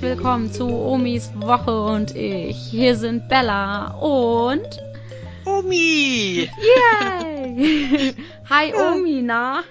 [0.00, 2.56] Herzlich willkommen zu Omis Woche und ich.
[2.56, 4.66] Hier sind Bella und
[5.44, 6.48] Omi!
[6.58, 8.14] Yay!
[8.48, 9.62] Hi Omi, na?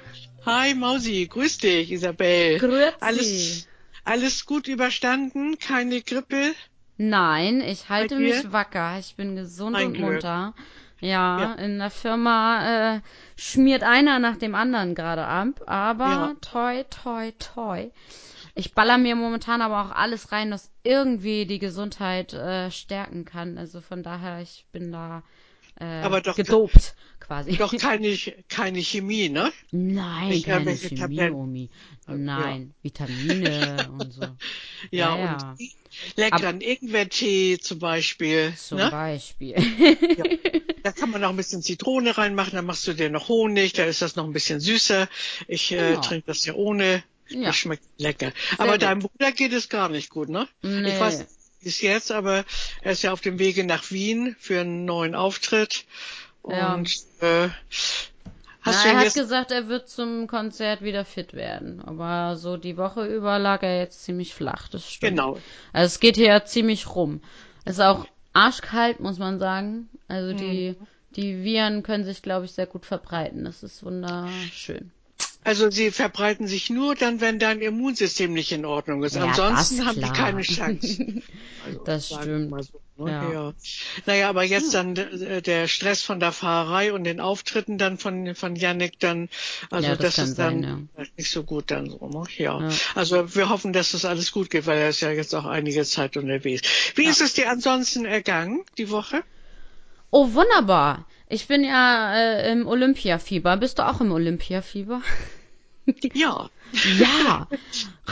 [0.46, 2.60] Hi Mausi, grüß dich, Isabel.
[2.60, 2.94] Grüezi.
[3.00, 3.68] Alles,
[4.04, 5.58] alles gut überstanden?
[5.58, 6.54] Keine Grippe?
[6.98, 9.00] Nein, ich halte mich wacker.
[9.00, 10.12] Ich bin gesund Ein und Glück.
[10.12, 10.54] munter.
[11.00, 11.54] Ja, Ja.
[11.54, 13.02] in der Firma äh,
[13.36, 16.36] schmiert einer nach dem anderen gerade ab, aber Ja.
[16.42, 17.90] toi, toi, toi.
[18.56, 23.58] Ich baller mir momentan aber auch alles rein, was irgendwie die Gesundheit äh, stärken kann.
[23.58, 25.24] Also von daher, ich bin da
[25.80, 27.56] äh, Aber doch- gedopt quasi.
[27.58, 28.18] Doch keine,
[28.50, 29.52] keine Chemie, ne?
[29.72, 31.30] Nein, Nicht keine Chemie.
[31.30, 31.70] Omi.
[32.08, 32.16] Ja.
[32.16, 34.22] Nein, Vitamine und so.
[34.22, 34.36] Ja,
[34.92, 35.52] Ja, ja.
[35.52, 35.70] und
[36.18, 38.54] leckeren Ingwertee zum Beispiel.
[38.58, 38.90] Zum ne?
[38.90, 39.56] Beispiel.
[40.84, 43.84] Da kann man noch ein bisschen Zitrone reinmachen, dann machst du dir noch Honig, da
[43.86, 45.08] ist das noch ein bisschen süßer.
[45.48, 46.02] Ich äh, Genau.
[46.02, 47.04] trinke das ja ohne.
[47.30, 47.48] Ja.
[47.48, 48.32] Das schmeckt lecker.
[48.58, 48.82] Aber gut.
[48.82, 50.48] deinem Bruder geht es gar nicht gut, ne?
[50.62, 50.90] Nee.
[50.94, 51.26] Ich weiß
[51.64, 52.46] es jetzt, aber
[52.82, 55.86] er ist ja auf dem Wege nach Wien für einen neuen Auftritt.
[56.48, 56.74] Ja.
[56.74, 56.90] Und
[57.22, 57.50] äh,
[58.62, 61.82] hast Na, er hat gesagt, er wird zum Konzert wieder fit werden.
[61.82, 65.12] Aber so die Woche über lag er jetzt ziemlich flach, das stimmt.
[65.18, 65.38] genau.
[65.74, 67.22] Also es geht hier ziemlich rum.
[67.66, 69.90] Es ist auch arschkalt, muss man sagen.
[70.08, 70.88] Also die, Mhm.
[71.16, 73.44] die Viren können sich, glaube ich, sehr gut verbreiten.
[73.44, 74.92] Das ist wunderschön.
[75.42, 79.16] Also sie verbreiten sich nur dann, wenn dein Immunsystem nicht in Ordnung ist.
[79.16, 81.22] Ja, Ansonsten haben die keine Chance.
[81.66, 82.52] Also, Das stimmt.
[82.52, 83.12] mal so, ne?
[83.12, 83.32] Ja.
[83.32, 83.54] ja.
[84.06, 88.34] Naja, aber jetzt dann äh, der Stress von der Fahrerei und den Auftritten dann von
[88.34, 89.28] von Yannick dann,
[89.70, 92.24] also Ja, das das, ist dann sein, nicht so gut dann so, ne?
[92.38, 92.62] Ja.
[92.62, 92.70] Ja.
[92.96, 95.84] Also wir hoffen, dass das alles gut geht, weil er ist ja jetzt auch einige
[95.84, 96.62] Zeit unterwegs.
[96.96, 99.24] Wie ist es dir ansonsten ergangen die Woche?
[100.12, 101.06] Oh, wunderbar.
[101.28, 103.58] Ich bin ja äh, im Olympiafieber.
[103.58, 105.02] Bist du auch im Olympiafieber?
[106.14, 106.50] Ja.
[107.00, 107.48] Ja.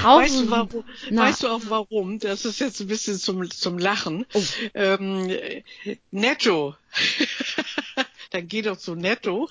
[0.03, 2.19] Rauf Weißt du, warum, weißt du auch warum?
[2.19, 4.25] Das ist jetzt ein bisschen zum, zum Lachen.
[4.33, 4.41] Oh.
[4.73, 5.31] Ähm,
[6.11, 6.75] netto.
[8.31, 9.49] Dann geh doch zu Netto.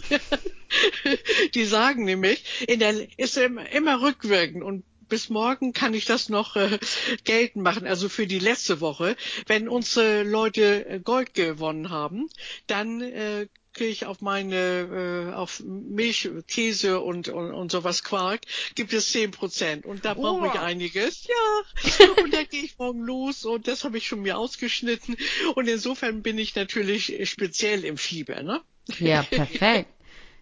[1.55, 6.29] Die sagen nämlich, in der, ist immer, immer rückwirkend und bis morgen kann ich das
[6.29, 6.79] noch äh,
[7.25, 9.17] geltend machen, also für die letzte Woche.
[9.47, 12.29] Wenn unsere Leute äh, Gold gewonnen haben,
[12.67, 13.47] dann äh,
[13.85, 18.43] ich auf meine, äh, auf Milch, Käse und, und, und sowas Quark,
[18.75, 19.85] gibt es 10 Prozent.
[19.85, 21.27] Und da brauche ich einiges.
[21.27, 25.17] Ja, und da gehe ich morgen los und das habe ich schon mir ausgeschnitten.
[25.55, 28.61] Und insofern bin ich natürlich speziell im Fieber, ne?
[28.99, 29.91] Ja, perfekt.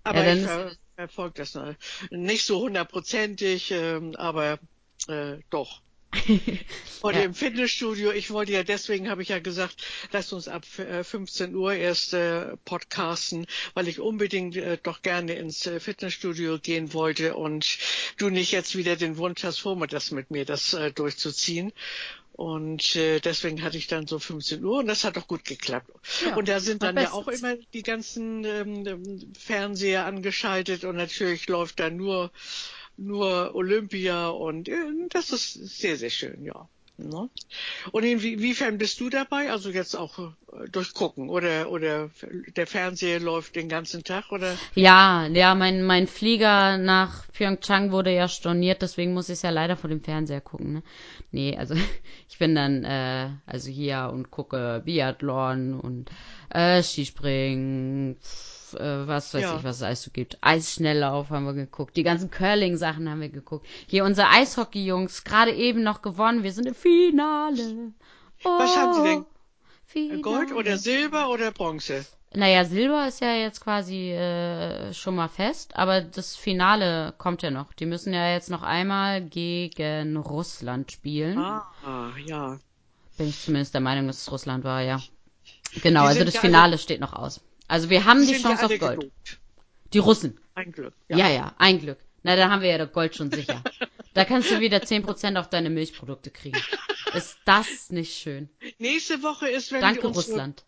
[0.02, 1.76] Aber dann ich ver verfolge das ne?
[2.10, 4.58] nicht so hundertprozentig, ähm, aber
[5.08, 5.80] äh, doch.
[7.02, 7.22] Und Ja.
[7.22, 9.82] im Fitnessstudio, ich wollte ja, deswegen habe ich ja gesagt,
[10.12, 15.34] lasst uns ab äh, 15 Uhr erst äh, podcasten, weil ich unbedingt äh, doch gerne
[15.34, 17.78] ins äh, Fitnessstudio gehen wollte und
[18.16, 21.72] du nicht jetzt wieder den Wunsch hast, vormittags mit mir das äh, durchzuziehen.
[22.32, 25.88] Und äh, deswegen hatte ich dann so 15 Uhr und das hat auch gut geklappt.
[26.24, 31.46] Ja, und da sind dann ja auch immer die ganzen ähm, Fernseher angeschaltet und natürlich
[31.46, 32.32] läuft da nur
[32.96, 34.74] nur Olympia und äh,
[35.10, 36.68] das ist sehr, sehr schön, ja.
[36.96, 37.28] Ne?
[37.90, 39.50] Und inwiefern bist du dabei?
[39.50, 42.08] Also jetzt auch äh, durchgucken oder oder
[42.56, 44.56] der Fernseher läuft den ganzen Tag oder?
[44.76, 49.50] Ja, ja, mein, mein Flieger nach Pyeongchang wurde ja storniert, deswegen muss ich es ja
[49.50, 50.74] leider vor dem Fernseher gucken.
[50.74, 50.82] Ne?
[51.32, 51.74] Nee, also
[52.28, 56.10] ich bin dann äh, also hier und gucke Biathlon und
[56.50, 58.18] äh, Skispringen,
[58.74, 59.56] äh, was weiß Ja.
[59.56, 60.38] ich, was es alles so gibt.
[60.40, 63.66] Eisschnelllauf haben wir geguckt, die ganzen Curling-Sachen haben wir geguckt.
[63.86, 67.92] Hier unsere Eishockey-Jungs, gerade eben noch gewonnen, wir sind im Finale.
[68.44, 69.24] Oh, Was haben sie denn?
[69.86, 70.20] Finale.
[70.22, 72.04] Gold oder Silber oder Bronze?
[72.36, 77.50] Naja, Silber ist ja jetzt quasi äh, schon mal fest, aber das Finale kommt ja
[77.52, 77.72] noch.
[77.74, 81.38] Die müssen ja jetzt noch einmal gegen Russland spielen.
[81.38, 82.58] Ah, ja.
[83.16, 85.00] Bin ich zumindest der Meinung, dass es Russland war, ja.
[85.82, 87.40] Genau, also das Finale steht noch aus.
[87.68, 89.00] Also wir haben Die die ja Chance alle auf Gold.
[89.00, 89.40] gelobt.
[89.92, 90.38] Die Russen.
[90.54, 90.94] Ein Glück.
[91.08, 91.28] Ja.
[91.28, 91.98] ja, ein Glück.
[92.22, 93.62] Na, dann haben wir ja das Gold schon sicher.
[94.14, 96.60] da kannst du wieder 10% auf deine Milchprodukte kriegen.
[97.14, 98.48] Ist das nicht schön?
[98.78, 100.64] Nächste Woche ist, wenn Danke, die unsere Russland.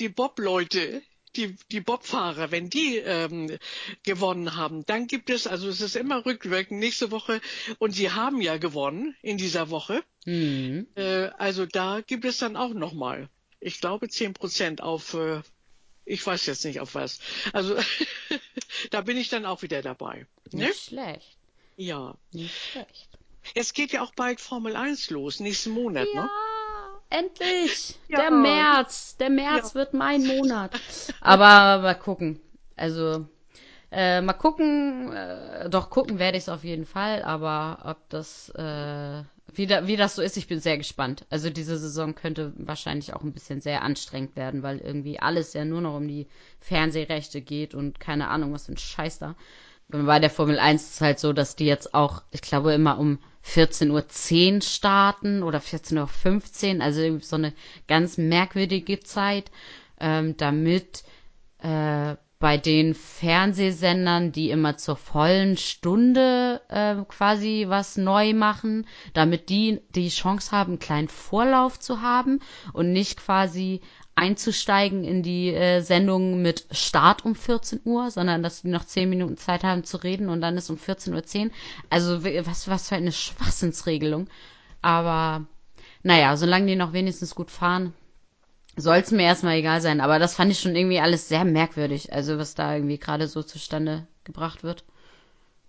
[0.00, 1.02] die Bob-Leute,
[1.36, 3.56] die, die Bob-Fahrer, wenn die ähm,
[4.02, 7.40] gewonnen haben, dann gibt es, also es ist immer rückwirkend nächste Woche
[7.78, 10.02] und sie haben ja gewonnen in dieser Woche.
[10.24, 10.86] Hm.
[10.94, 13.28] Äh, also da gibt es dann auch nochmal,
[13.60, 15.40] ich glaube, 10 Prozent auf, äh,
[16.04, 17.20] ich weiß jetzt nicht auf was.
[17.52, 17.76] Also
[18.90, 20.26] da bin ich dann auch wieder dabei.
[20.52, 20.66] Ne?
[20.66, 21.36] Nicht schlecht.
[21.76, 22.14] Ja.
[22.32, 23.08] Nicht schlecht.
[23.54, 26.20] Es geht ja auch bald Formel 1 los, nächsten Monat, ne?
[26.20, 26.30] Ja,
[27.10, 27.96] endlich.
[28.08, 28.20] Ja.
[28.20, 29.16] Der März.
[29.18, 29.74] Der März Ja.
[29.74, 30.72] wird mein Monat.
[31.20, 32.40] Aber mal gucken.
[32.76, 33.26] Also,
[33.92, 38.48] Äh, mal gucken, äh, doch gucken werde ich es auf jeden Fall, aber ob das,
[38.50, 39.22] äh,
[39.54, 41.26] wie, da, wie das so ist, ich bin sehr gespannt.
[41.28, 45.66] Also diese Saison könnte wahrscheinlich auch ein bisschen sehr anstrengend werden, weil irgendwie alles ja
[45.66, 46.26] nur noch um die
[46.58, 49.36] Fernsehrechte geht und keine Ahnung, was für ein Scheiß da.
[49.88, 52.98] Bei der Formel 1 ist es halt so, dass die jetzt auch, ich glaube, immer
[52.98, 57.52] um 14.10 Uhr starten oder 14.15 Uhr, also so eine
[57.88, 59.50] ganz merkwürdige Zeit,
[60.00, 61.02] ähm, damit
[61.58, 68.84] äh, bei den Fernsehsendern, die immer zur vollen Stunde äh, quasi was neu machen,
[69.14, 72.40] damit die die Chance haben, einen kleinen Vorlauf zu haben
[72.72, 73.80] und nicht quasi
[74.16, 79.08] einzusteigen in die äh, Sendung mit Start um 14 Uhr, sondern dass die noch 10
[79.08, 81.50] Minuten Zeit haben zu reden und dann ist um 14.10 Uhr.
[81.90, 84.26] Also was, was für eine Schwachsinnsregelung.
[84.82, 85.46] Aber
[86.02, 87.94] naja, solange die noch wenigstens gut fahren,
[88.76, 90.00] soll es mir erstmal egal sein.
[90.00, 93.42] Aber das fand ich schon irgendwie alles sehr merkwürdig, also was da irgendwie gerade so
[93.42, 94.84] zustande gebracht wird.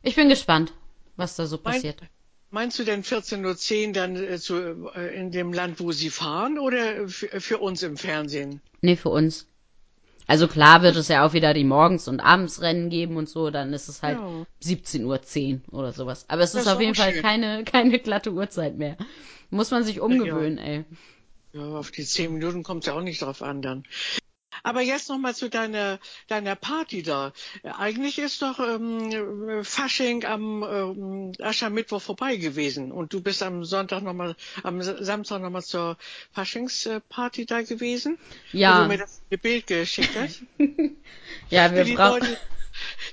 [0.01, 0.73] Ich bin gespannt,
[1.15, 2.01] was da so passiert.
[2.01, 2.09] Mein,
[2.53, 6.59] Meinst du denn 14.10 Uhr dann äh, zu, äh, in dem Land, wo sie fahren
[6.59, 8.61] oder für uns im Fernsehen?
[8.81, 9.47] Nee, für uns.
[10.27, 13.73] Also klar wird es ja auch wieder die Morgens- und Abendsrennen geben und so, dann
[13.73, 14.45] ist es halt ja.
[14.63, 16.25] 17.10 Uhr oder sowas.
[16.27, 18.97] Aber es das ist auf jeden Fall keine, keine glatte Uhrzeit mehr.
[19.49, 20.63] Muss man sich umgewöhnen, ja.
[20.63, 20.85] ey.
[21.53, 23.83] Ja, auf die 10 Minuten kommt es ja auch nicht drauf an dann.
[24.63, 27.33] Aber jetzt noch mal zu deiner, deiner Party da.
[27.63, 34.03] Eigentlich ist doch ähm, Fasching am ähm, Aschermittwoch vorbei gewesen und du bist am Sonntag
[34.03, 35.97] noch mal, am Samstag noch mal zur
[36.31, 38.17] Faschingsparty da gewesen.
[38.51, 38.77] Ja.
[38.77, 40.43] Wo du mir das Bild geschickt hast.
[41.49, 42.37] ja, wir brauchen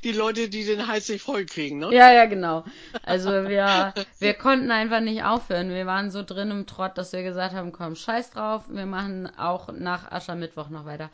[0.05, 1.93] die Leute, die den Hals nicht voll kriegen, ne?
[1.93, 2.65] Ja, ja, genau.
[3.03, 5.71] Also wir, wir konnten einfach nicht aufhören.
[5.71, 9.31] Wir waren so drin im Trott, dass wir gesagt haben, komm, scheiß drauf, wir machen
[9.39, 11.11] auch nach Aschermittwoch noch weiter.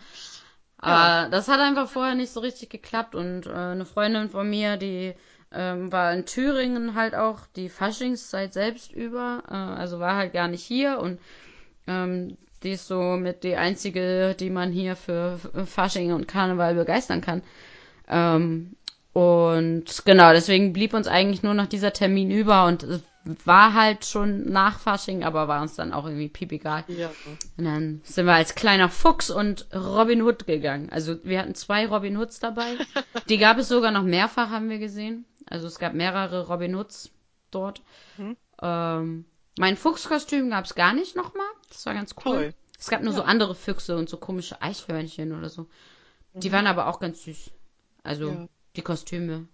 [0.78, 1.28] Aber ja.
[1.28, 5.14] das hat einfach vorher nicht so richtig geklappt und äh, eine Freundin von mir, die
[5.52, 10.48] ähm, war in Thüringen halt auch die Faschingszeit selbst über, äh, also war halt gar
[10.48, 11.18] nicht hier und
[11.86, 17.20] ähm, die ist so mit die einzige, die man hier für Fasching und Karneval begeistern
[17.20, 17.42] kann.
[18.08, 18.76] Ähm,
[19.12, 23.02] und genau, deswegen blieb uns eigentlich nur noch dieser Termin über und es
[23.44, 26.84] war halt schon nach Fasching, aber war uns dann auch irgendwie piepegal.
[26.88, 27.10] Ja.
[27.56, 30.90] Und dann sind wir als kleiner Fuchs und Robin Hood gegangen.
[30.90, 32.76] Also wir hatten zwei Robin Hoods dabei.
[33.28, 35.24] Die gab es sogar noch mehrfach, haben wir gesehen.
[35.48, 37.10] Also es gab mehrere Robin Hoods
[37.50, 37.82] dort.
[38.16, 38.36] Mhm.
[38.62, 39.24] Ähm,
[39.58, 41.46] mein Fuchskostüm gab es gar nicht nochmal.
[41.68, 42.36] Das war ganz cool.
[42.36, 42.54] Toll.
[42.78, 43.18] Es gab nur ja.
[43.18, 45.66] so andere Füchse und so komische Eichhörnchen oder so.
[46.34, 46.52] Die mhm.
[46.52, 47.50] waren aber auch ganz süß.
[48.06, 48.48] Also ja.
[48.76, 49.48] die Kostüme,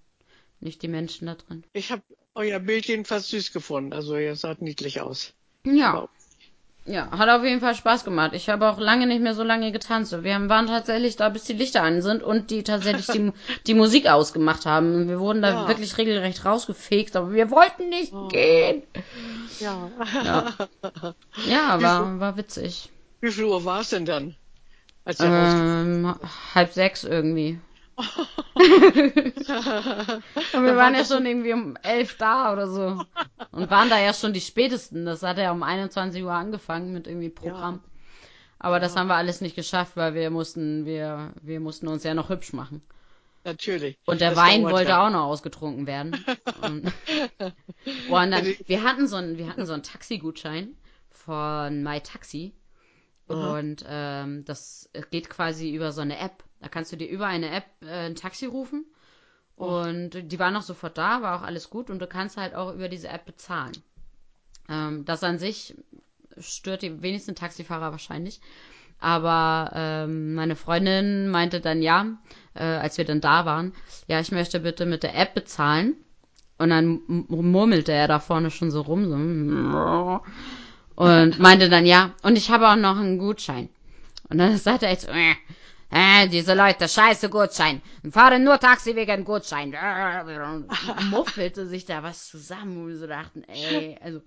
[0.60, 1.64] nicht die Menschen da drin.
[1.72, 2.02] Ich habe
[2.34, 3.92] euer Bild jedenfalls süß gefunden.
[3.92, 5.34] Also ihr sah niedlich aus.
[5.64, 6.02] Ja.
[6.02, 6.08] Wow.
[6.84, 8.32] Ja, hat auf jeden Fall Spaß gemacht.
[8.34, 10.12] Ich habe auch lange nicht mehr so lange getanzt.
[10.24, 13.32] Wir waren tatsächlich da, bis die Lichter an sind und die tatsächlich die,
[13.68, 15.08] die Musik ausgemacht haben.
[15.08, 15.68] Wir wurden da ja.
[15.68, 18.26] wirklich regelrecht rausgefegt, aber wir wollten nicht oh.
[18.26, 18.82] gehen.
[19.60, 19.90] Ja.
[20.24, 21.14] Ja,
[21.46, 22.90] ja war, war witzig.
[23.20, 24.34] Wie viel Uhr war es denn dann?
[25.04, 26.16] Als ähm,
[26.54, 27.60] halb sechs irgendwie.
[27.96, 28.14] Und
[30.64, 33.04] wir waren ja schon irgendwie um elf da oder so.
[33.50, 35.04] Und waren da ja schon die spätesten.
[35.04, 37.74] Das hat ja um 21 Uhr angefangen mit irgendwie Programm.
[37.74, 37.90] Ja.
[38.58, 39.00] Aber das ja.
[39.00, 42.52] haben wir alles nicht geschafft, weil wir mussten, wir, wir mussten uns ja noch hübsch
[42.52, 42.82] machen.
[43.44, 43.98] Natürlich.
[44.06, 45.06] Und der Wein wollte ja.
[45.06, 46.24] auch noch ausgetrunken werden.
[46.62, 46.92] und,
[48.08, 50.76] und dann, wir hatten so einen, wir hatten so einen Taxigutschein
[51.10, 52.52] von MyTaxi.
[53.26, 56.44] Und ähm, das geht quasi über so eine App.
[56.62, 58.86] Da kannst du dir über eine App äh, ein Taxi rufen.
[59.56, 61.90] Und die waren auch sofort da, war auch alles gut.
[61.90, 63.72] Und du kannst halt auch über diese App bezahlen.
[64.68, 65.74] Ähm, das an sich
[66.38, 68.40] stört die wenigsten Taxifahrer wahrscheinlich.
[68.98, 72.06] Aber ähm, meine Freundin meinte dann ja,
[72.54, 73.72] äh, als wir dann da waren,
[74.06, 75.96] ja, ich möchte bitte mit der App bezahlen.
[76.58, 80.20] Und dann murmelte er da vorne schon so rum, so
[80.94, 83.68] und meinte dann ja, und ich habe auch noch einen Gutschein.
[84.28, 85.34] Und dann sagte er jetzt, äh,
[85.92, 87.82] äh, diese Leute, scheiße Gutschein.
[88.10, 89.72] Fahren nur Taxi wegen Gutschein.
[91.10, 94.22] Muffelte sich da was zusammen, wo wir so dachten, ey, also,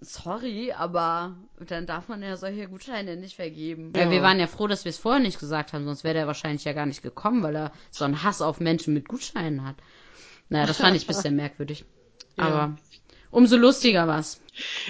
[0.00, 3.92] sorry, aber dann darf man ja solche Gutscheine nicht vergeben.
[3.94, 4.10] Ja.
[4.10, 6.64] wir waren ja froh, dass wir es vorher nicht gesagt haben, sonst wäre der wahrscheinlich
[6.64, 9.76] ja gar nicht gekommen, weil er so einen Hass auf Menschen mit Gutscheinen hat.
[10.48, 11.84] Naja, das fand ich ein bisschen merkwürdig.
[12.36, 12.44] Ja.
[12.44, 12.76] Aber
[13.32, 14.38] umso lustiger war's.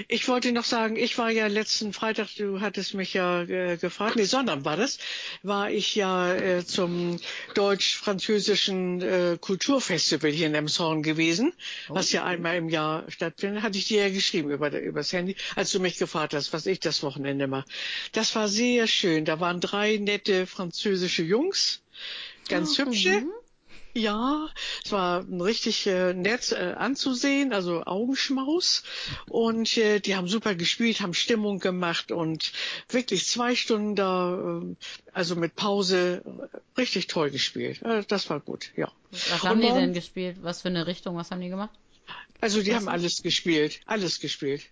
[0.09, 4.17] Ich wollte noch sagen, ich war ja letzten Freitag, du hattest mich ja äh, gefragt,
[4.17, 4.99] nee, Sonntag war das,
[5.45, 7.21] war ich ja äh, zum
[7.55, 11.53] deutsch-französischen äh, Kulturfestival hier in Emshorn gewesen,
[11.89, 13.63] oh, was ja einmal im Jahr stattfindet.
[13.63, 16.81] Hatte ich dir ja geschrieben über übers Handy, als du mich gefragt hast, was ich
[16.81, 17.69] das Wochenende mache.
[18.11, 19.25] Das war sehr schön.
[19.25, 21.83] Da waren drei nette französische Jungs,
[22.49, 23.21] ganz oh, hübsche.
[23.21, 23.33] Mhm.
[23.95, 24.49] Ja,
[24.85, 28.85] es war richtig äh, nett äh, anzusehen, also Augenschmaus.
[29.29, 32.53] Und äh, die haben super gespielt, haben Stimmung gemacht und
[32.89, 34.75] wirklich zwei Stunden da, äh,
[35.13, 37.83] also mit Pause, äh, richtig toll gespielt.
[37.83, 38.91] Äh, das war gut, ja.
[39.11, 40.39] Was haben Und die morgen- denn gespielt?
[40.43, 41.17] Was für eine Richtung?
[41.17, 41.71] Was haben die gemacht?
[42.41, 44.63] Also die haben alles gespielt, alles gespielt.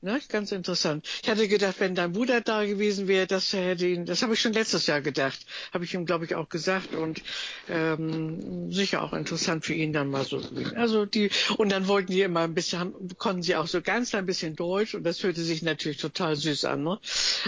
[0.00, 1.08] Ne, ganz interessant.
[1.24, 4.40] Ich hatte gedacht, wenn dein Bruder da gewesen wäre, das hätte ihn, das habe ich
[4.40, 7.20] schon letztes Jahr gedacht, habe ich ihm glaube ich auch gesagt und
[7.68, 10.40] ähm, sicher auch interessant für ihn dann mal so.
[10.76, 14.14] Also die und dann wollten die immer ein bisschen, haben, konnten sie auch so ganz
[14.14, 16.84] ein bisschen Deutsch und das hörte sich natürlich total süß an.
[16.84, 17.00] Ne?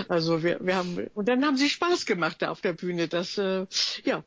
[0.09, 3.07] Also wir, wir haben und dann haben sie Spaß gemacht da auf der Bühne.
[3.07, 3.67] Das äh,
[4.03, 4.25] ja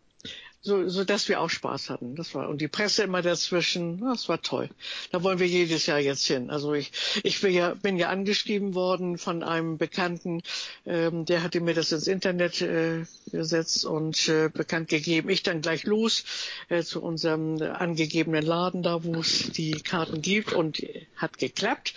[0.66, 2.16] so, so dass wir auch Spaß hatten.
[2.16, 4.00] Das war und die Presse immer dazwischen.
[4.00, 4.70] Das war toll.
[5.12, 6.50] Da wollen wir jedes Jahr jetzt hin.
[6.50, 6.92] Also ich,
[7.24, 10.42] ich bin ja, bin ja angeschrieben worden von einem Bekannten,
[10.86, 15.30] ähm, der hatte mir das ins Internet äh, gesetzt und äh, bekannt gegeben.
[15.30, 16.24] Ich dann gleich los
[16.70, 20.82] äh, zu unserem angegebenen Laden da, wo es die Karten gibt und
[21.18, 21.94] hat geklappt.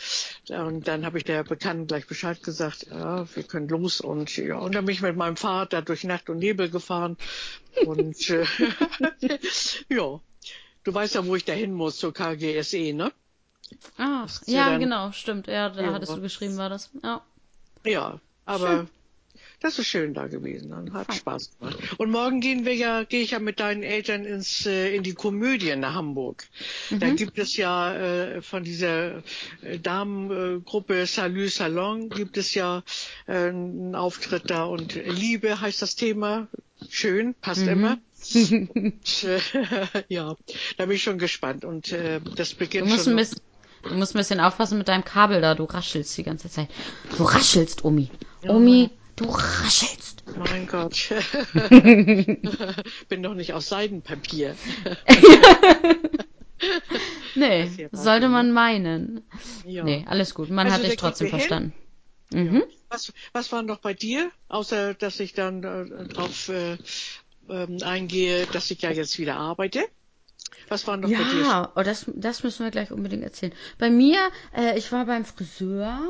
[0.49, 4.59] Und dann habe ich der Bekannten gleich Bescheid gesagt, ja, wir können los und ja,
[4.59, 7.17] und dann bin ich mit meinem Fahrrad da durch Nacht und Nebel gefahren
[7.85, 8.45] und äh,
[9.89, 10.21] ja,
[10.85, 13.13] du weißt ja, wo ich da hin muss zur KGSE, ne?
[14.27, 15.47] Ist ja ja, dann- genau, stimmt.
[15.49, 15.93] Ja, da Ja.
[15.93, 16.91] hattest du geschrieben, war das.
[17.03, 17.23] Ja.
[17.85, 18.87] Ja, aber
[19.61, 20.71] das ist schön da gewesen.
[20.71, 21.79] Dann hat Spaß gemacht.
[21.99, 25.15] Und morgen gehen wir ja, gehe ich ja mit deinen Eltern ins äh, in die
[25.15, 26.45] Komödie nach Hamburg.
[26.91, 29.23] Da gibt es ja äh, von dieser
[29.63, 32.83] äh, Damengruppe Salut Salon gibt es ja
[33.27, 36.49] äh, einen Auftritt da und Liebe heißt das Thema.
[36.91, 37.99] Schön, passt immer.
[38.75, 39.41] Und, äh,
[40.09, 40.35] ja,
[40.77, 41.65] da bin ich schon gespannt.
[41.65, 43.13] Und äh, das Du beginnt musst, schon.
[43.13, 43.41] ein bisschen,
[43.85, 45.55] du musst ein bisschen aufpassen mit deinem Kabel da.
[45.55, 46.69] Du raschelst die ganze Zeit.
[47.17, 48.11] Du raschelst, Omi.
[48.47, 50.25] Omi, du raschelst.
[50.37, 51.11] Mein Gott.
[53.09, 54.57] Bin doch nicht aus Seidenpapier.
[57.35, 59.23] Nee, sollte man meinen.
[59.67, 59.85] Ja.
[59.85, 60.49] Nee, alles gut.
[60.49, 61.75] Man Also, hat dich trotzdem verstanden.
[62.33, 62.65] Mhm.
[62.89, 64.31] Was, was war noch bei dir?
[64.49, 66.79] Außer, dass ich dann äh, drauf äh,
[67.49, 69.85] ähm, eingehe, dass ich ja jetzt wieder arbeite.
[70.69, 71.41] Was war noch bei dir?
[71.43, 73.53] Ja, oh, das, das müssen wir gleich unbedingt erzählen.
[73.79, 76.01] Bei mir, äh, ich war beim Friseur.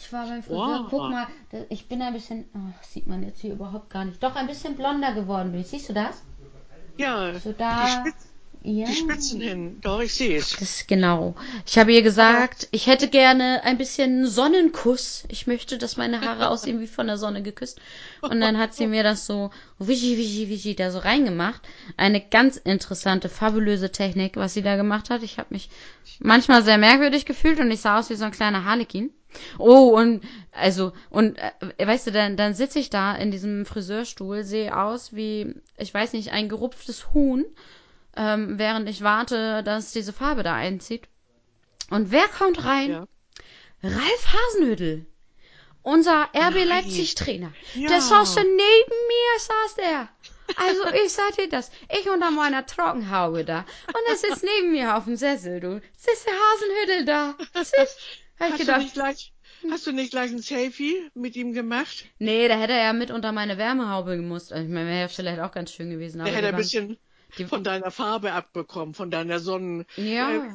[0.00, 0.82] Ich war beim Friseur.
[0.82, 0.86] Wow.
[0.90, 1.26] Guck mal,
[1.68, 4.22] ich bin ein bisschen, oh, sieht man jetzt hier überhaupt gar nicht.
[4.22, 5.68] Doch ein bisschen blonder geworden bin ich.
[5.68, 6.22] Siehst du das?
[6.96, 7.86] Ja, So die, da.
[7.86, 8.28] Spitz,
[8.62, 8.86] ja.
[8.86, 9.78] die Spitzen hin.
[9.80, 10.56] Doch, ich sehe es.
[10.56, 11.34] Das genau.
[11.66, 15.24] Ich habe ihr gesagt, ich hätte gerne ein bisschen Sonnenkuss.
[15.28, 17.80] Ich möchte, dass meine Haare aussehen wie von der Sonne geküsst.
[18.22, 21.60] Und dann hat sie mir das so wischi, wischi, wischi da so reingemacht.
[21.96, 25.22] Eine ganz interessante, fabulöse Technik, was sie da gemacht hat.
[25.22, 25.70] Ich habe mich
[26.20, 29.10] manchmal sehr merkwürdig gefühlt und ich sah aus wie so ein kleiner Harlekin.
[29.58, 34.42] Oh, und also, und äh, weißt du, dann, dann sitze ich da in diesem Friseurstuhl,
[34.42, 37.44] sehe aus wie, ich weiß nicht, ein gerupftes Huhn
[38.18, 41.08] ähm, während ich warte, dass diese Farbe da einzieht.
[41.88, 42.90] Und wer kommt rein?
[42.90, 43.06] Ja.
[43.82, 45.06] Ralf Hasenhüttel.
[45.82, 46.68] Unser RB Nein.
[46.68, 47.52] Leipzig Trainer.
[47.74, 47.88] Ja.
[47.88, 50.08] Der saß da neben mir, saß der.
[50.56, 51.70] Also ich sag dir das.
[51.96, 53.64] Ich unter meiner Trockenhaube da.
[53.86, 55.80] Und er sitzt neben mir auf dem Sessel, du.
[55.96, 57.34] Sitzt der Hasenhüttel da.
[57.54, 58.00] Siehst?
[58.38, 59.32] Hast du, gedacht, nicht gleich,
[59.70, 62.04] hast du nicht gleich ein Selfie mit ihm gemacht?
[62.18, 64.52] nee, da hätte er ja mit unter meine Wärmehaube gemusst.
[64.52, 66.20] Also, ich meine, wäre vielleicht auch ganz schön gewesen.
[66.20, 66.98] Aber Der hätte die ein bisschen
[67.36, 69.84] die- von deiner Farbe abbekommen, von deiner Sonnen.
[69.96, 70.30] Ja.
[70.30, 70.48] Äh,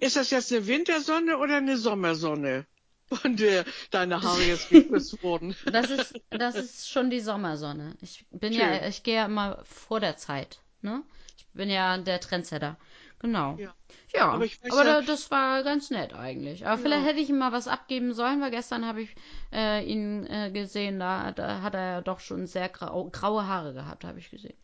[0.00, 2.66] ist, das, jetzt eine Wintersonne oder eine Sommersonne?
[3.08, 5.54] Von der deine Haare jetzt geküsst wurden.
[5.70, 7.96] Das ist, das ist schon die Sommersonne.
[8.00, 8.60] Ich bin Schön.
[8.62, 11.04] ja, ich gehe ja immer vor der Zeit, ne?
[11.38, 12.76] Ich bin ja der Trendsetter.
[13.20, 13.56] Genau.
[13.58, 13.74] Ja.
[14.14, 16.66] Ja, Aber aber, ja- da, das war ganz nett eigentlich.
[16.66, 19.14] Aber vielleicht hätte ich ihm mal was abgeben sollen, weil gestern habe ich
[19.52, 23.74] äh, ihn äh, gesehen, da, da hat er ja doch schon sehr grau, graue Haare
[23.74, 24.56] gehabt, habe ich gesehen.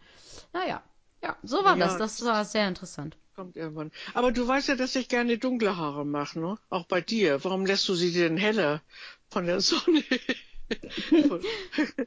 [0.52, 0.82] Naja,
[1.22, 1.98] ja, so war Ja, das.
[2.18, 3.16] Das war sehr interessant.
[3.34, 3.90] Kommt irgendwann.
[4.14, 6.58] Aber du weißt ja, dass ich gerne dunkle Haare mache, ne?
[6.68, 7.42] Auch bei dir.
[7.44, 8.82] Warum lässt du sie denn heller
[9.30, 10.02] von der Sonne?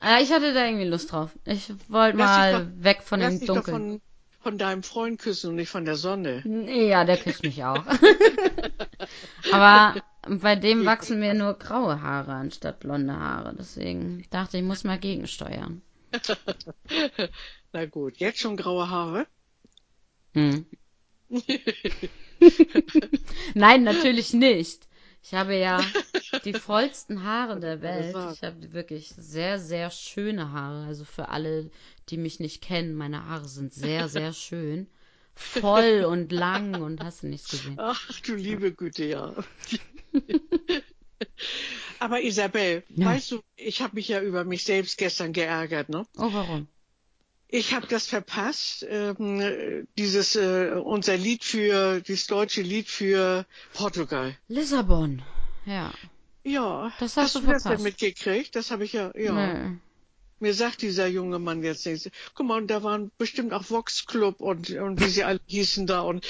[0.02, 1.32] Äh, ich hatte da irgendwie Lust drauf.
[1.46, 4.02] Ich wollte mal weg von dem Dunkeln.
[4.46, 6.44] Von, deinem Freund küssen und nicht von der Sonne.
[6.68, 7.84] Ja, der küsst mich auch.
[9.52, 13.56] Aber bei dem wachsen mir nur graue Haare anstatt blonde Haare.
[13.58, 15.82] Deswegen dachte ich, muss mal gegensteuern.
[17.74, 19.26] Na gut, jetzt schon graue Haare?
[20.36, 20.68] Hm.
[23.56, 24.88] Nein, natürlich nicht.
[25.28, 25.80] Ich habe ja
[26.46, 28.16] die vollsten Haare der Welt.
[28.36, 30.86] Ich habe wirklich sehr, sehr schöne Haare.
[30.86, 31.72] Also für alle,
[32.10, 34.88] die mich nicht kennen, meine Haare sind sehr, sehr schön.
[35.34, 37.76] Voll und lang und hast du nichts gesehen.
[37.80, 39.36] Ach du liebe Güte, ja.
[42.00, 43.08] Aber Isabel, Ja.
[43.08, 46.06] weißt du, ich habe mich ja über mich selbst gestern geärgert, ne?
[46.18, 46.68] Oh, warum?
[47.58, 54.38] Ich habe das verpasst, ähm, dieses äh, unser Lied für das deutsche Lied für Portugal.
[54.48, 55.22] Lissabon,
[55.66, 55.94] ja.
[56.44, 57.80] Ja, Das hast du du das verpasst.
[57.80, 58.56] denn mitgekriegt?
[58.56, 59.32] Das habe ich ja, ja.
[59.70, 59.78] Nee.
[60.40, 62.10] Mir sagt dieser junge Mann jetzt nichts.
[62.36, 65.88] Guck mal, und da waren bestimmt auch Vox Club und, und wie sie alle hießen
[65.88, 66.28] da und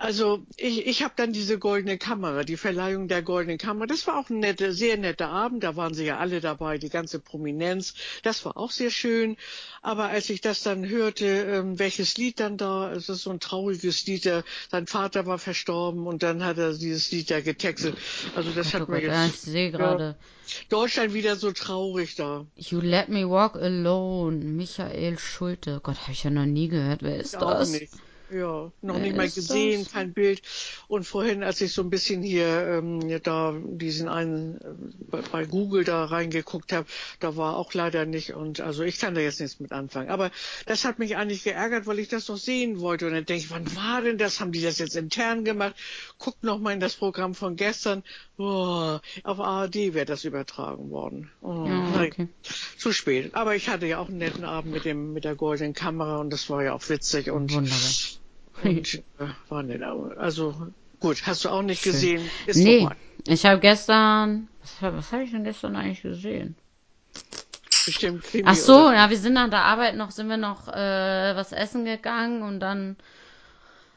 [0.00, 3.86] also ich, ich habe dann diese goldene Kamera, die Verleihung der goldenen Kamera.
[3.86, 5.62] Das war auch ein nette, sehr netter Abend.
[5.62, 7.92] Da waren sie ja alle dabei, die ganze Prominenz.
[8.22, 9.36] Das war auch sehr schön.
[9.82, 13.40] Aber als ich das dann hörte, ähm, welches Lied dann da, es ist so ein
[13.40, 14.24] trauriges Lied.
[14.24, 17.96] Der, sein Vater war verstorben und dann hat er dieses Lied da getextet.
[18.34, 20.16] Also das Oh hat mir Gott, ja, ich jetzt sehe gerade.
[20.70, 22.46] Deutschland wieder so traurig da.
[22.56, 25.80] You Let Me Walk Alone, Michael Schulte.
[25.82, 27.02] Gott, habe ich ja noch nie gehört.
[27.02, 27.70] Wer ist Auch das?
[27.70, 27.92] nicht.
[28.32, 29.92] Ja, noch Wer nicht mal gesehen, das?
[29.92, 30.42] kein Bild.
[30.88, 34.58] Und vorhin, als ich so ein bisschen hier ähm, da diesen einen
[35.12, 36.86] äh, bei, Google da reingeguckt habe,
[37.18, 38.34] da war auch leider nicht.
[38.34, 40.10] Und also ich kann da jetzt nichts mit anfangen.
[40.10, 40.30] Aber
[40.66, 43.06] das hat mich eigentlich geärgert, weil ich das noch sehen wollte.
[43.06, 44.40] Und dann denke ich, wann war denn das?
[44.40, 45.74] Haben die das jetzt intern gemacht?
[46.18, 48.02] Guck noch mal in das Programm von gestern.
[48.38, 51.30] Oh, auf ARD wäre das übertragen worden.
[51.42, 52.28] Oh, Ja, nein, okay.
[52.78, 53.34] zu spät.
[53.34, 56.30] Aber ich hatte ja auch einen netten Abend mit dem mit der goldenen Kamera und
[56.30, 57.78] das war ja auch witzig und Wunderbar.
[58.64, 59.00] Und äh,
[59.48, 59.82] war nett.
[59.82, 60.54] Also
[61.00, 61.92] gut, hast du auch nicht Schön.
[61.92, 62.30] gesehen?
[62.46, 62.96] Ist Nee, vorbei.
[63.28, 64.48] ich habe gestern.
[64.60, 66.56] Was, hab- was habe ich denn gestern eigentlich gesehen?
[67.86, 70.68] Bestimmt Krimi Ach so, oder- ja, wir sind nach der Arbeit noch, sind wir noch
[70.68, 72.96] äh, was essen gegangen und dann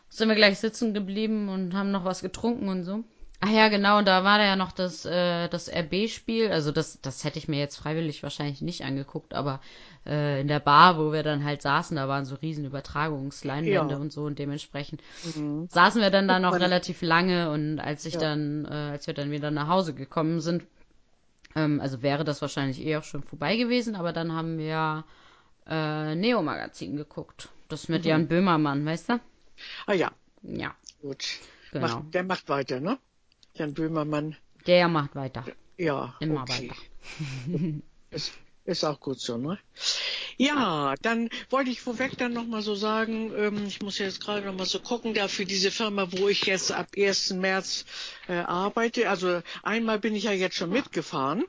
[0.10, 3.04] sind wir gleich sitzen geblieben und haben noch was getrunken und so.
[3.42, 6.50] Ach ja, genau, da war da ja noch das, äh, das RB-Spiel.
[6.50, 9.60] Also das, das hätte ich mir jetzt freiwillig wahrscheinlich nicht angeguckt, aber
[10.06, 14.00] äh, in der Bar, wo wir dann halt saßen, da waren so riesen Übertragungsleinwände Ja.
[14.00, 15.02] und so und dementsprechend
[15.36, 15.68] Mhm.
[15.70, 18.22] saßen wir dann da noch relativ lange und als ich Ja.
[18.22, 20.64] dann, äh, als wir dann wieder nach Hause gekommen sind,
[21.56, 25.04] ähm, also wäre das wahrscheinlich eh auch schon vorbei gewesen, aber dann haben wir
[25.68, 27.50] äh, Neo-Magazin geguckt.
[27.70, 27.96] Das Mhm.
[27.96, 29.20] mit Jan Böhmermann, weißt du?
[29.86, 31.26] Ah ja, Ja, gut.
[31.72, 31.88] genau.
[31.88, 32.98] Macht, der macht weiter, ne?
[33.56, 34.36] Jan Böhmermann.
[34.68, 35.46] Der macht weiter.
[35.78, 36.70] Ja, Immer okay.
[36.70, 36.76] weiter.
[38.66, 39.60] ist auch gut so, ne?
[40.38, 44.66] Ja, dann wollte ich vorweg dann nochmal so sagen, ähm, ich muss jetzt gerade nochmal
[44.66, 47.32] so gucken, da für diese Firma, wo ich jetzt ab 1.
[47.32, 47.86] März
[48.28, 49.10] äh, arbeite.
[49.10, 51.46] Also einmal bin ich ja jetzt schon mitgefahren.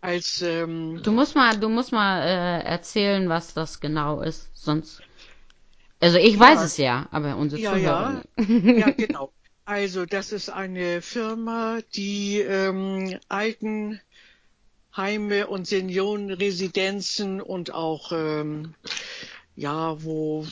[0.00, 5.02] Als ähm, Du musst mal, du musst mal äh, erzählen, was das genau ist, sonst.
[6.00, 8.22] Also ich weiß es ja, aber unsere Ja, Zuhörer.
[8.36, 8.78] ja.
[8.78, 9.32] Ja, genau.
[9.64, 13.18] Also das ist eine Firma, die ähm,
[14.96, 18.74] Altenheime und Seniorenresidenzen und auch ähm,
[19.54, 20.46] ja, wo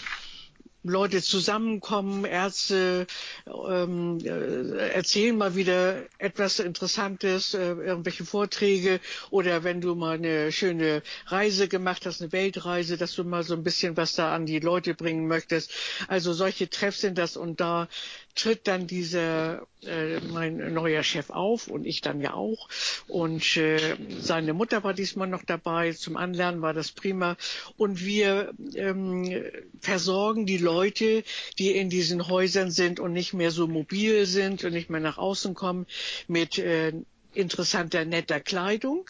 [0.87, 3.07] Leute zusammenkommen, Ärzte
[3.47, 10.53] ähm, äh, erzählen mal wieder etwas Interessantes, äh, irgendwelche Vorträge oder wenn du mal eine
[10.53, 14.45] schöne Reise gemacht hast, eine Weltreise, dass du mal so ein bisschen was da an
[14.45, 15.73] die Leute bringen möchtest.
[16.07, 17.89] Also solche Treffs sind das und da
[18.35, 22.69] tritt dann dieser äh, mein neuer Chef auf und ich dann ja auch.
[23.09, 25.93] Und äh, seine Mutter war diesmal noch dabei.
[25.93, 27.37] Zum Anlernen war das prima.
[27.77, 29.45] Und wir ähm,
[29.81, 31.25] versorgen die Leute
[31.59, 35.19] die in diesen Häusern sind und nicht mehr so mobil sind und nicht mehr nach
[35.19, 35.87] außen kommen
[36.29, 36.93] mit äh,
[37.37, 39.09] interessanter, netter Kleidung.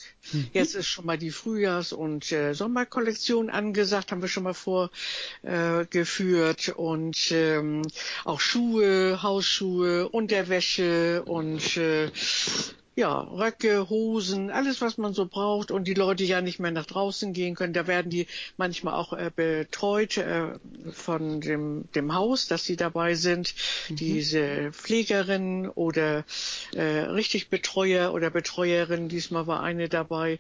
[0.53, 6.69] Jetzt ist schon mal die Frühjahrs- und äh, Sommerkollektion angesagt, haben wir schon mal vorgeführt.
[6.77, 7.83] und ähm,
[8.25, 12.11] auch Schuhe, Hausschuhe, Unterwäsche und äh,
[12.97, 16.87] ja, Röcke, Hosen, alles, was man so braucht und die Leute ja nicht mehr nach
[16.87, 17.73] draußen gehen können.
[17.73, 20.53] Da werden die manchmal auch äh, betreut äh,
[20.93, 23.55] von dem, dem Haus, dass sie dabei sind.
[23.89, 26.25] Diese Pflegerin oder
[26.75, 29.09] äh, richtig Betreuer oder Betreuerin.
[29.09, 30.39] Diesmal war eine dabei,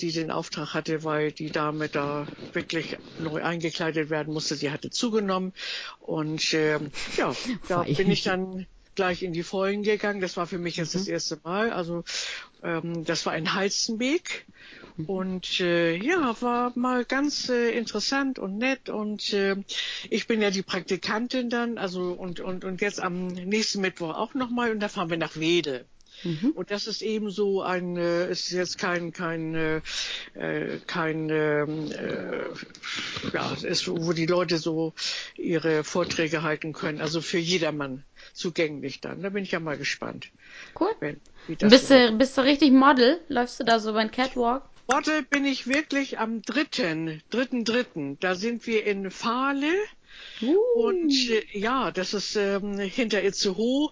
[0.00, 4.54] die den Auftrag hatte, weil die Dame da wirklich neu eingekleidet werden musste.
[4.54, 5.52] Sie hatte zugenommen
[6.00, 7.34] und ähm, ja,
[7.68, 8.66] da bin ich dann
[8.96, 10.20] gleich in die Vollen gegangen.
[10.20, 11.72] Das war für mich jetzt das erste Mal.
[11.72, 12.04] Also
[12.62, 14.46] ähm, das war in Heizenbeek.
[15.06, 18.88] Und äh, ja, war mal ganz äh, interessant und nett.
[18.88, 19.56] Und äh,
[20.08, 24.34] ich bin ja die Praktikantin dann, also und, und, und jetzt am nächsten Mittwoch auch
[24.34, 25.84] nochmal und da fahren wir nach Wede.
[26.54, 29.80] Und das ist eben so ein, äh, ist jetzt kein, kein, äh,
[30.34, 34.94] äh, kein, ähm, äh, ja, ist, wo die Leute so
[35.36, 37.00] ihre Vorträge halten können.
[37.00, 38.04] Also für jedermann
[38.36, 39.22] zugänglich dann.
[39.22, 40.30] Da bin ich ja mal gespannt.
[40.78, 40.94] Cool.
[41.00, 43.20] Wenn, Bist du, bist du richtig Model?
[43.28, 44.62] Läufst du da so beim Catwalk?
[44.88, 48.18] Warte, bin ich wirklich am dritten, dritten, dritten.
[48.20, 49.72] Da sind wir in Fahle.
[50.76, 53.90] Und äh, ja, das ist ähm, hinter Itzehoe.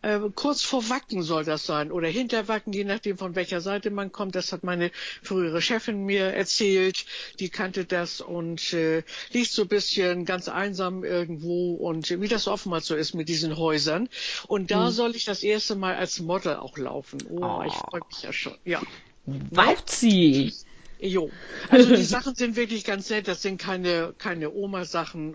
[0.00, 3.90] Äh, kurz vor Wacken soll das sein oder hinter Wacken, je nachdem von welcher Seite
[3.90, 4.34] man kommt.
[4.36, 7.04] Das hat meine frühere Chefin mir erzählt.
[7.40, 12.46] Die kannte das und äh, liegt so ein bisschen ganz einsam irgendwo und wie das
[12.46, 14.08] oftmals so ist mit diesen Häusern.
[14.46, 14.92] Und da Hm.
[14.92, 17.18] soll ich das erste Mal als Model auch laufen.
[17.28, 17.62] Oh, Oh.
[17.66, 18.54] ich freue mich ja schon.
[18.64, 18.80] Ja.
[19.26, 20.52] Wauzi!
[21.00, 21.30] Jo.
[21.70, 23.28] Also die Sachen sind wirklich ganz nett.
[23.28, 25.34] Das sind keine, keine Oma-Sachen.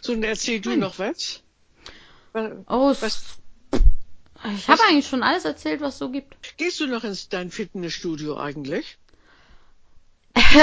[0.00, 1.42] So, und erzähl du noch was?
[2.34, 3.38] Oh, Was-
[4.56, 6.36] ich habe eigentlich schon alles erzählt, was es so gibt.
[6.56, 8.98] Gehst du noch ins dein Fitnessstudio eigentlich?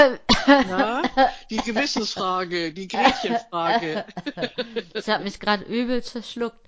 [0.47, 1.03] Ja?
[1.49, 4.05] Die Gewissensfrage, die Gretchenfrage.
[4.93, 6.59] Das hat mich gerade übel zerschluckt.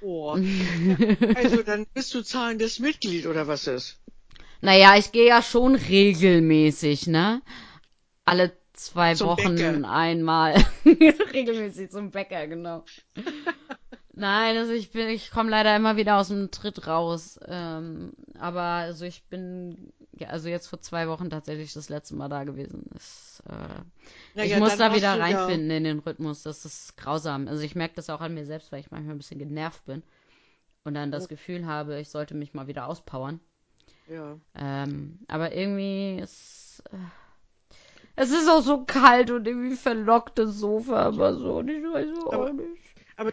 [0.00, 0.36] Oh.
[1.34, 3.98] Also dann bist du zahlendes Mitglied oder was ist?
[4.60, 7.42] Naja, ich gehe ja schon regelmäßig, ne?
[8.24, 9.90] Alle zwei Zum Wochen Bäcker.
[9.90, 10.64] einmal.
[10.84, 12.84] regelmäßig zum Bäcker, genau.
[14.18, 17.38] Nein, also ich bin, ich komme leider immer wieder aus dem Tritt raus.
[17.46, 22.28] Ähm, aber also ich bin, ja, also jetzt vor zwei Wochen tatsächlich das letzte Mal
[22.28, 22.84] da gewesen.
[22.92, 26.42] Das, äh, ich muss dann da wieder du ja- reinfinden in den Rhythmus.
[26.42, 27.46] Das ist grausam.
[27.46, 30.02] Also ich merke das auch an mir selbst, weil ich manchmal ein bisschen genervt bin
[30.84, 33.38] und dann das Gefühl habe, ich sollte mich mal wieder auspowern.
[34.08, 34.36] Ja.
[34.56, 36.82] Ähm, aber irgendwie ist.
[36.90, 36.96] Äh,
[38.16, 41.58] es ist auch so kalt und irgendwie verlockt das Sofa, aber so.
[41.58, 42.82] Und ich weiß auch Aber- nicht.
[43.16, 43.32] W-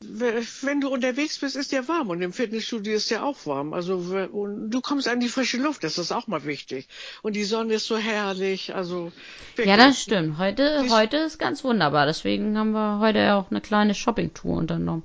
[0.00, 3.72] Wenn du unterwegs bist, ist ja warm und im Fitnessstudio ist ja auch warm.
[3.72, 6.86] Also du kommst an die frische Luft, das ist auch mal wichtig.
[7.22, 9.10] Und die Sonne ist so herrlich, also
[9.54, 9.66] wirklich.
[9.66, 10.36] Ja, das stimmt.
[10.36, 12.04] Heute, Siehst- heute ist ganz wunderbar.
[12.04, 15.02] Deswegen haben wir heute ja auch eine kleine Shoppingtour unternommen.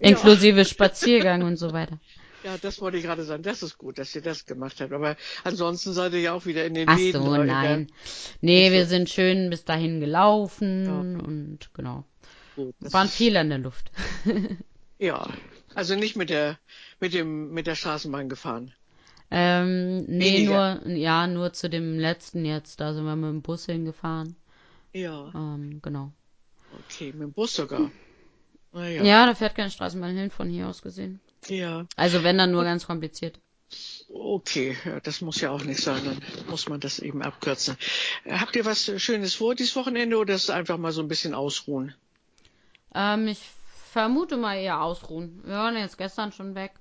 [0.00, 0.08] Ja.
[0.10, 1.98] Inklusive Spaziergang und so weiter.
[2.42, 3.42] Ja, das wollte ich gerade sagen.
[3.44, 4.92] Das ist gut, dass ihr das gemacht habt.
[4.92, 7.22] Aber ansonsten seid ihr ja auch wieder in den Ach Läden.
[7.22, 7.86] so, oder in nein.
[8.40, 8.90] Nee, wir so.
[8.90, 12.04] sind schön bis dahin gelaufen und genau.
[12.56, 13.90] Gut, das Waren viel an der Luft.
[14.96, 15.28] Ja,
[15.74, 16.56] also nicht mit der
[17.00, 18.72] mit dem mit der Straßenbahn gefahren.
[19.30, 20.80] Ähm, nee, Weniger.
[20.84, 22.78] nur, ja, nur zu dem letzten jetzt.
[22.80, 24.36] Da sind wir mit dem Bus hingefahren.
[24.92, 26.12] Ja, Ähm, genau.
[26.78, 27.90] okay, mit dem Bus sogar.
[28.72, 29.02] Naja.
[29.02, 31.20] Ja, da fährt keine Straßenbahn hin, von hier aus gesehen.
[31.48, 31.86] ja.
[31.96, 33.40] Also wenn dann nur ganz kompliziert.
[34.08, 37.76] Okay, ja, das muss ja auch nicht sein, dann muss man das eben abkürzen.
[38.28, 41.34] Habt ihr was Schönes vor dieses Wochenende oder ist es einfach mal so ein bisschen
[41.34, 41.94] ausruhen?
[42.94, 43.40] Ähm, ich
[43.90, 45.40] vermute mal eher ausruhen.
[45.44, 46.72] Wir waren jetzt gestern schon weg.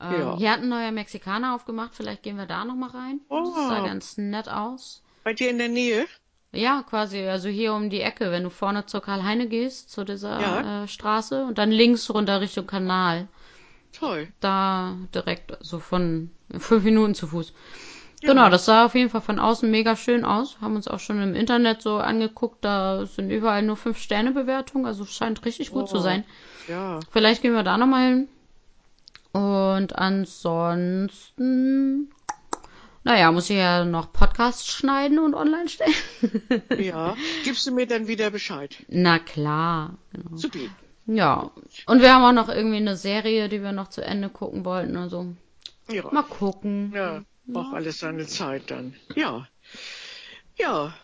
[0.00, 0.36] Ähm, Ja.
[0.36, 1.90] Hier hat ein neuer Mexikaner aufgemacht.
[1.94, 3.20] Vielleicht gehen wir da noch mal rein.
[3.28, 3.84] Das sah Oh.
[3.84, 5.02] ganz nett aus.
[5.24, 6.06] Bei dir in der Nähe?
[6.52, 10.40] Ja, quasi, also hier um die Ecke, wenn du vorne zur Karl-Heine gehst, zu dieser
[10.40, 10.84] Ja.
[10.84, 13.28] äh, Straße und dann links runter Richtung Kanal.
[13.92, 14.28] Toll.
[14.40, 17.52] Da direkt so von fünf Minuten zu Fuß.
[18.20, 18.30] Ja.
[18.30, 20.56] Genau, das sah auf jeden Fall von außen mega schön aus.
[20.60, 22.64] Haben uns auch schon im Internet so angeguckt.
[22.64, 26.00] Da sind überall nur fünf Sterne Bewertungen, also scheint richtig gut zu Oh.
[26.00, 26.24] sein.
[26.66, 26.98] Ja.
[27.12, 28.28] Vielleicht gehen wir da nochmal hin.
[29.32, 29.94] Und
[30.88, 32.10] ansonsten,
[33.04, 35.94] naja, muss ich ja noch Podcasts schneiden und online stellen.
[36.76, 37.14] Ja.
[37.44, 38.76] Gibst du mir dann wieder Bescheid?
[38.88, 40.36] Na klar, genau.
[40.36, 40.58] Super.
[41.06, 41.50] Ja.
[41.86, 44.96] Und wir haben auch noch irgendwie eine Serie, die wir noch zu Ende gucken wollten.
[44.96, 45.26] Also
[45.88, 46.04] Ja.
[46.10, 46.92] mal gucken.
[46.94, 47.22] Ja.
[47.52, 48.94] Braucht alles seine Zeit dann.
[49.14, 49.48] Ja.
[50.56, 50.94] Ja.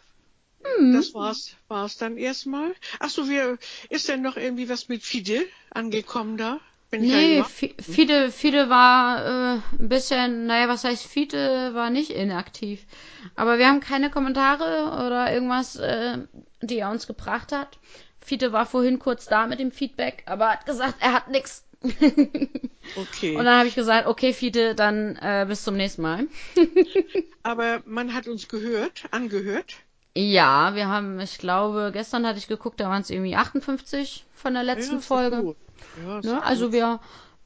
[0.79, 0.95] Mhm.
[0.95, 2.75] Das war's, war's dann erstmal.
[3.01, 3.59] Ach so, wir,
[3.91, 6.61] ist denn noch irgendwie was mit Fide angekommen da?
[6.91, 9.25] Bin Nee, Fide, Fide war
[9.57, 12.87] äh, ein bisschen, naja, was heißt Fide war nicht inaktiv.
[13.35, 16.19] Aber wir haben keine Kommentare oder irgendwas, äh,
[16.63, 17.79] die er uns gebracht hat.
[18.21, 21.64] Fide war vorhin kurz da mit dem Feedback, aber hat gesagt, er hat nix.
[22.97, 23.37] okay.
[23.37, 26.27] Und dann habe ich gesagt, okay, Fide, dann äh, bis zum nächsten Mal.
[27.43, 29.77] Aber man hat uns gehört, angehört.
[30.17, 34.55] Ja, wir haben, ich glaube, gestern hatte ich geguckt, da waren es irgendwie 58 von
[34.55, 35.43] der letzten ja, Folge.
[35.43, 35.57] gut.
[35.97, 36.43] Ja, Ne?
[36.43, 37.01] Also wir,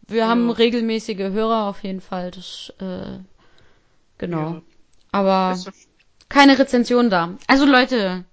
[0.07, 0.55] wir haben Ja.
[0.55, 2.31] regelmäßige Hörer auf jeden Fall.
[2.31, 3.19] Das, äh,
[4.19, 4.63] genau.
[5.13, 5.57] Aber
[6.29, 7.37] keine Rezension da.
[7.47, 8.25] Also Leute,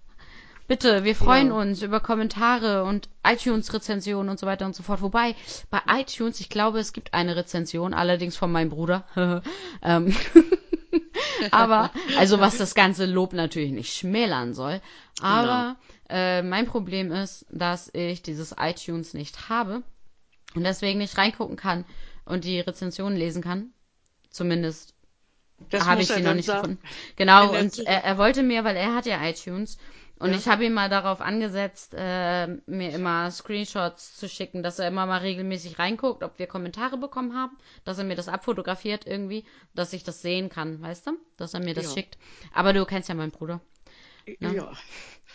[0.68, 1.54] bitte, wir freuen Ja.
[1.54, 5.02] uns über Kommentare und iTunes-Rezensionen und so weiter und so fort.
[5.02, 5.36] Wobei,
[5.70, 9.06] bei iTunes, ich glaube, es gibt eine Rezension, allerdings von meinem Bruder.
[9.84, 10.16] ähm,
[11.52, 14.82] aber, also was das ganze Lob natürlich nicht schmälern soll.
[15.22, 15.76] Aber
[16.10, 19.84] äh, mein Problem ist, dass ich dieses iTunes nicht habe
[20.56, 21.86] und deswegen nicht reingucken kann
[22.26, 23.72] und die Rezensionen lesen kann.
[24.30, 24.94] Zumindest
[25.74, 26.62] habe ich sie noch nicht sagen.
[26.62, 26.84] gefunden.
[27.16, 29.78] Genau, und er, er wollte mir, weil er hat ja iTunes,
[30.20, 30.38] und Ja.
[30.38, 35.06] ich habe ihn mal darauf angesetzt, äh, mir immer Screenshots zu schicken, dass er immer
[35.06, 39.94] mal regelmäßig reinguckt, ob wir Kommentare bekommen haben, dass er mir das abfotografiert irgendwie, dass
[39.94, 41.12] ich das sehen kann, weißt du?
[41.38, 41.92] Dass er mir das Ja.
[41.94, 42.18] schickt.
[42.54, 43.60] Aber du kennst ja meinen Bruder.
[44.40, 44.56] Ne?
[44.56, 44.72] Ja.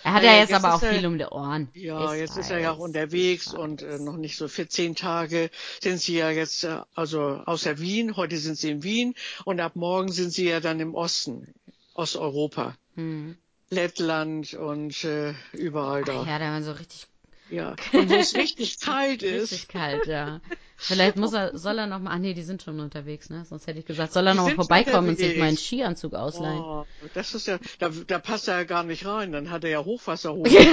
[0.02, 1.68] Er hat Naja, ja jetzt jetzt aber auch er- viel um die Ohren.
[1.74, 4.00] Ja, Ich jetzt ist er ja auch weiß, unterwegs und äh, weiß.
[4.00, 8.38] noch nicht so für zehn Tage sind sie ja jetzt, äh, also außer Wien, heute
[8.38, 9.14] sind sie in Wien
[9.44, 11.52] und ab morgen sind sie ja dann im Osten,
[11.94, 13.36] Osteuropa, Hm.
[13.70, 16.22] Lettland und äh, überall da.
[16.22, 17.06] Ach ja, der war so richtig,
[17.48, 17.76] Ja.
[17.92, 20.40] Und wo es richtig kalt ist, richtig kalt, ja.
[20.76, 23.44] Vielleicht muss er, soll er noch mal, ah nee, die sind schon unterwegs, ne?
[23.44, 25.56] Sonst hätte ich gesagt, soll er Die noch mal sind schon vorbeikommen und sich meinen
[25.56, 26.64] Skianzug ausleihen.
[26.64, 29.70] oh, das ist ja, da, da passt er ja gar nicht rein, dann hat er
[29.70, 30.66] ja Hochwasserhose.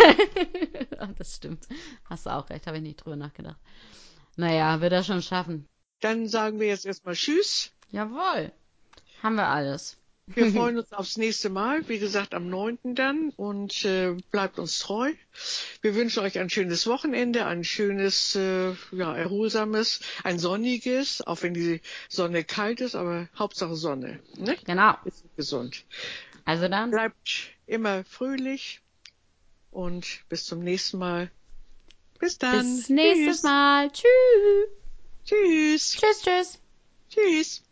[0.98, 1.68] Ach, das stimmt.
[2.06, 3.58] Hast du auch recht, habe ich nicht drüber nachgedacht.
[4.38, 5.68] Naja, wird er schon schaffen.
[6.00, 7.72] Dann sagen wir jetzt erstmal Tschüss.
[7.92, 8.52] Jawohl.
[9.24, 9.97] Haben wir alles.
[10.28, 12.96] Wir freuen uns aufs nächste Mal, wie gesagt, am 9.
[12.96, 15.14] dann und äh, bleibt uns treu.
[15.82, 21.54] Wir wünschen euch ein schönes Wochenende, ein schönes, äh, ja, erholsames, ein sonniges, auch wenn
[21.54, 24.20] die Sonne kalt ist, aber Hauptsache Sonne.
[24.36, 24.58] Ne?
[24.66, 24.96] Genau.
[25.06, 25.86] Ist gesund.
[26.46, 28.82] Also dann, Bleibt immer fröhlich
[29.72, 31.32] und bis zum nächsten Mal.
[32.20, 32.78] Bis dann.
[32.78, 33.44] bis nächstes Tschüss.
[33.44, 33.92] Mal.
[33.92, 34.08] Tschüss.
[35.26, 35.92] Tschüss.
[35.92, 36.60] Tschüss, tschüss.
[37.10, 37.64] Tschüss.